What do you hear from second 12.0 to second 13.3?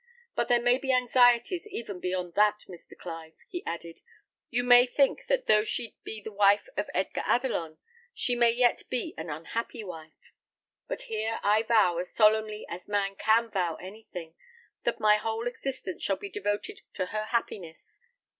solemnly as man